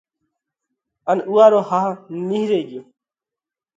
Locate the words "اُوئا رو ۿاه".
1.29-1.87